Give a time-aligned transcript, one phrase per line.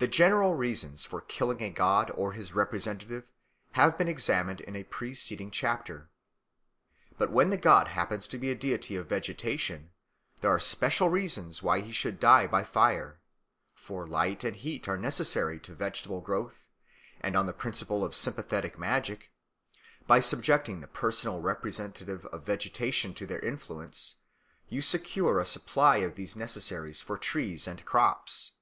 [0.00, 3.30] The general reasons for killing a god or his representative
[3.70, 6.10] have been examined in a preceding chapter.
[7.16, 9.92] But when the god happens to be a deity of vegetation,
[10.40, 13.20] there are special reasons why he should die by fire.
[13.72, 16.66] For light and heat are necessary to vegetable growth;
[17.20, 19.30] and, on the principle of sympathetic magic,
[20.08, 24.16] by subjecting the personal representative of vegetation to their influence,
[24.68, 28.54] you secure a supply of these necessaries for trees and crops.